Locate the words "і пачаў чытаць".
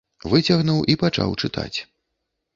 0.95-1.77